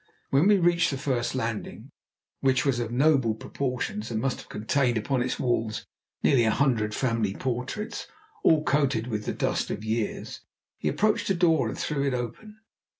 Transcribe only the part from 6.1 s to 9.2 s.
nearly a hundred family portraits all coated